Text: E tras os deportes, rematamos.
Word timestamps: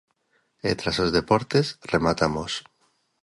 E 0.69 0.71
tras 0.79 0.97
os 1.03 1.13
deportes, 1.17 1.65
rematamos. 1.93 2.51